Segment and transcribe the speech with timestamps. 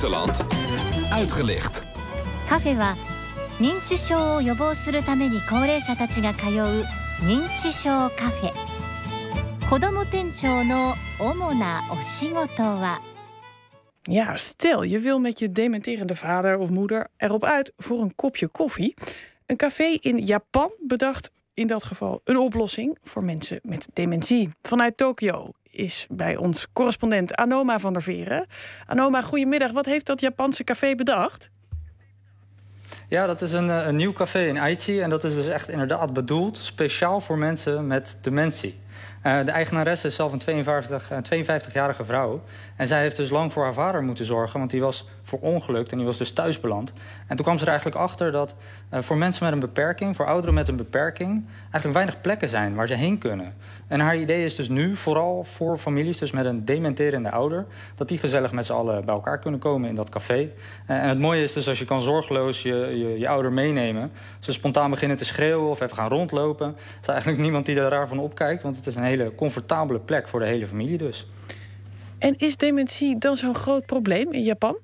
[0.00, 0.44] buitenland.
[1.12, 1.82] Uitgelicht.
[2.48, 2.96] カフェは
[3.58, 6.84] 認知症を予防するために高齢者たちが通う
[7.22, 8.52] 認知症カフェ
[9.68, 13.00] 子ども店長の主なお仕事は
[14.08, 18.48] Ja, stel je wil met je dementerende vader of moeder erop uit voor een kopje
[18.48, 18.94] koffie.
[19.46, 24.49] Een café in Japan bedacht in dat geval een oplossing voor mensen met dementie.
[24.61, 28.45] Vanuit Tokio is bij ons correspondent Anoma van der Veren.
[28.85, 29.71] Anoma, goedemiddag.
[29.71, 31.49] Wat heeft dat Japanse café bedacht?
[33.07, 35.01] Ja, dat is een, eh, een nieuw café in Aichi.
[35.01, 38.79] En dat is dus echt inderdaad bedoeld speciaal voor mensen met dementie.
[39.25, 42.41] Uh, de eigenaresse is zelf een 52, 52-jarige vrouw.
[42.75, 45.97] En zij heeft dus lang voor haar vader moeten zorgen, want die was verongelukt en
[45.97, 46.93] die was dus thuis beland.
[47.27, 48.55] En toen kwam ze er eigenlijk achter dat
[48.93, 52.75] uh, voor mensen met een beperking, voor ouderen met een beperking, eigenlijk weinig plekken zijn
[52.75, 53.53] waar ze heen kunnen.
[53.87, 57.65] En haar idee is dus nu, vooral voor families dus met een dementerende ouder,
[57.95, 60.49] dat die gezellig met z'n allen bij elkaar kunnen komen in dat café.
[60.85, 64.53] En het mooie is dus als je kan zorgeloos je, je, je ouder meenemen, ze
[64.53, 68.07] spontaan beginnen te schreeuwen of even gaan rondlopen, is er eigenlijk niemand die er raar
[68.07, 71.27] van opkijkt, want het is een hele comfortabele plek voor de hele familie dus.
[72.17, 74.77] En is dementie dan zo'n groot probleem in Japan?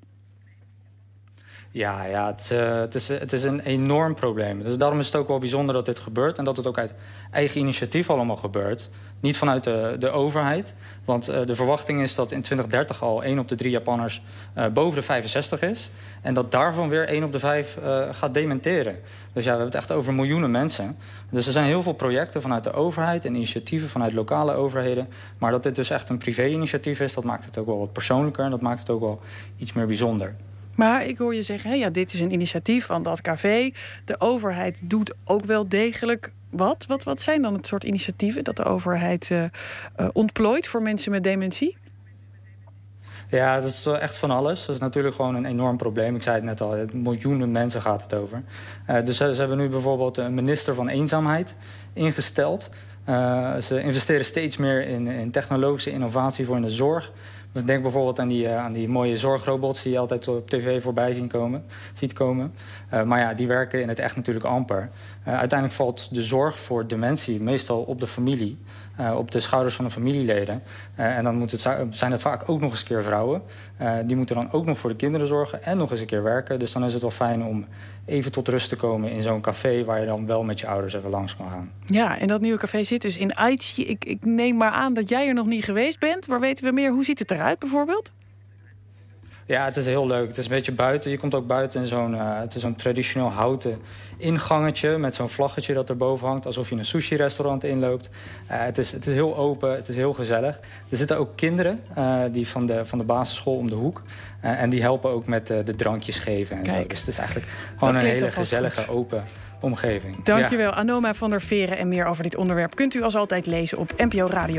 [1.77, 4.63] Ja, ja het, is, uh, het, is, het is een enorm probleem.
[4.63, 6.37] Dus daarom is het ook wel bijzonder dat dit gebeurt...
[6.37, 6.93] en dat het ook uit
[7.31, 8.89] eigen initiatief allemaal gebeurt.
[9.19, 10.73] Niet vanuit de, de overheid.
[11.05, 14.21] Want uh, de verwachting is dat in 2030 al 1 op de 3 Japanners
[14.73, 15.89] boven de 65 is.
[16.21, 17.77] En dat daarvan weer 1 op de 5
[18.11, 18.99] gaat dementeren.
[19.33, 20.97] Dus ja, we hebben het echt over miljoenen mensen.
[21.29, 23.25] Dus er zijn heel veel projecten vanuit de overheid...
[23.25, 25.07] en initiatieven vanuit lokale overheden.
[25.37, 27.13] Maar dat dit dus echt een privé-initiatief is...
[27.13, 28.43] dat maakt het ook wel wat persoonlijker...
[28.43, 29.19] en dat maakt het ook wel
[29.57, 30.35] iets meer bijzonder.
[30.77, 33.71] Maar ik hoor je zeggen, ja, dit is een initiatief van dat café.
[34.05, 36.85] De overheid doet ook wel degelijk wat.
[36.87, 41.11] Wat, wat zijn dan het soort initiatieven dat de overheid uh, uh, ontplooit voor mensen
[41.11, 41.77] met dementie?
[43.29, 44.65] Ja, dat is echt van alles.
[44.65, 46.15] Dat is natuurlijk gewoon een enorm probleem.
[46.15, 48.43] Ik zei het net al, miljoenen mensen gaat het over.
[48.89, 51.55] Uh, dus ze hebben nu bijvoorbeeld een minister van eenzaamheid
[51.93, 52.69] ingesteld.
[53.61, 57.11] Ze investeren steeds meer in, in technologische innovatie voor in de zorg.
[57.65, 61.13] Denk bijvoorbeeld aan die, uh, aan die mooie zorgrobots die je altijd op tv voorbij
[61.13, 62.53] zien komen, ziet komen.
[62.93, 64.89] Uh, maar ja, die werken in het echt natuurlijk amper.
[65.27, 68.57] Uh, uiteindelijk valt de zorg voor dementie meestal op de familie.
[69.15, 70.61] op de schouders van de familieleden.
[70.95, 73.41] en dan moet het, zijn het vaak ook nog eens keer vrouwen.
[74.05, 76.59] die moeten dan ook nog voor de kinderen zorgen en nog eens een keer werken.
[76.59, 77.65] Dus dan is het wel fijn om
[78.07, 79.83] even tot rust te komen in zo'n café...
[79.85, 81.71] waar je dan wel met je ouders even langs kan gaan.
[81.85, 83.85] Ja, en dat nieuwe café zit dus in Aichi.
[83.85, 86.25] Ik, ik neem maar aan dat jij er nog niet geweest bent.
[86.25, 86.91] Waar weten we meer?
[86.91, 88.11] Hoe ziet het eruit bijvoorbeeld?
[89.47, 90.27] Ja, het is heel leuk.
[90.27, 91.11] Het is een beetje buiten.
[91.11, 93.81] Je komt ook buiten in zo'n uh, zo'n traditioneel houten
[94.17, 94.97] ingangetje...
[94.97, 96.45] met zo'n vlaggetje dat erboven hangt.
[96.45, 98.09] Alsof je een sushi-restaurant inloopt.
[98.51, 100.59] Uh, het, is, het is heel open, het is heel gezellig.
[100.89, 104.01] Er zitten ook kinderen uh, die van, de, van de basisschool om de hoek.
[104.41, 106.57] en die helpen ook met de drankjes geven.
[106.57, 106.87] En Kijk, zo.
[106.87, 108.95] Dus het is eigenlijk gewoon een hele gezellige, goed.
[108.95, 109.23] open
[109.61, 110.23] omgeving.
[110.23, 110.75] Dankjewel, ja.
[110.75, 111.77] Anoma van der Veren.
[111.77, 114.55] En meer over dit onderwerp kunt u als altijd lezen op nporadio.nl.